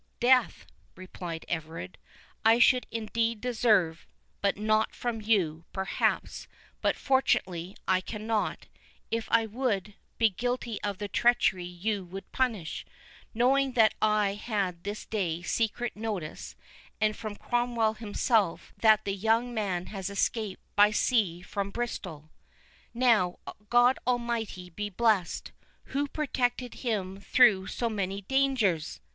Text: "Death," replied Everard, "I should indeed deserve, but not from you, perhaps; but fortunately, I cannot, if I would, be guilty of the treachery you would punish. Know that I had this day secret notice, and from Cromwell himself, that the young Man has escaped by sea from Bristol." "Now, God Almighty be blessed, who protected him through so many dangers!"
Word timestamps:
"Death," 0.19 0.65
replied 0.95 1.45
Everard, 1.47 1.99
"I 2.43 2.57
should 2.57 2.87
indeed 2.89 3.39
deserve, 3.39 4.07
but 4.41 4.57
not 4.57 4.95
from 4.95 5.21
you, 5.21 5.65
perhaps; 5.73 6.47
but 6.81 6.95
fortunately, 6.97 7.77
I 7.87 8.01
cannot, 8.01 8.65
if 9.11 9.27
I 9.29 9.45
would, 9.45 9.93
be 10.17 10.31
guilty 10.31 10.81
of 10.81 10.97
the 10.97 11.07
treachery 11.07 11.65
you 11.65 12.03
would 12.03 12.31
punish. 12.31 12.83
Know 13.35 13.69
that 13.73 13.93
I 14.01 14.33
had 14.33 14.83
this 14.85 15.05
day 15.05 15.43
secret 15.43 15.95
notice, 15.95 16.55
and 16.99 17.15
from 17.15 17.35
Cromwell 17.35 17.93
himself, 17.93 18.73
that 18.77 19.05
the 19.05 19.13
young 19.13 19.53
Man 19.53 19.85
has 19.85 20.09
escaped 20.09 20.63
by 20.75 20.89
sea 20.89 21.43
from 21.43 21.69
Bristol." 21.69 22.31
"Now, 22.91 23.37
God 23.69 23.99
Almighty 24.07 24.71
be 24.71 24.89
blessed, 24.89 25.51
who 25.93 26.07
protected 26.07 26.73
him 26.81 27.19
through 27.19 27.67
so 27.67 27.87
many 27.87 28.21
dangers!" 28.23 28.99